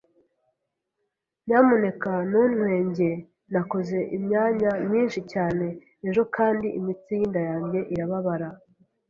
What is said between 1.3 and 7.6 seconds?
Nyamuneka ntuntwenge. Nakoze imyanya myinshi cyane ejo kandi imitsi yinda